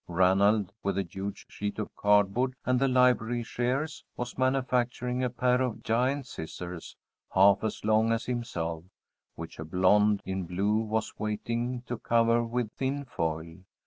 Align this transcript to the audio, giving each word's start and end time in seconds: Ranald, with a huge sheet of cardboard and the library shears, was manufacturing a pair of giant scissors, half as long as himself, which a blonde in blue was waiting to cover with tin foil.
Ranald, 0.07 0.73
with 0.81 0.97
a 0.97 1.03
huge 1.07 1.45
sheet 1.47 1.77
of 1.77 1.95
cardboard 1.95 2.55
and 2.65 2.79
the 2.79 2.87
library 2.87 3.43
shears, 3.43 4.03
was 4.17 4.35
manufacturing 4.35 5.23
a 5.23 5.29
pair 5.29 5.61
of 5.61 5.83
giant 5.83 6.25
scissors, 6.25 6.95
half 7.35 7.63
as 7.63 7.85
long 7.85 8.11
as 8.11 8.25
himself, 8.25 8.83
which 9.35 9.59
a 9.59 9.63
blonde 9.63 10.23
in 10.25 10.45
blue 10.47 10.77
was 10.79 11.13
waiting 11.19 11.83
to 11.83 11.99
cover 11.99 12.43
with 12.43 12.75
tin 12.77 13.05
foil. 13.05 13.59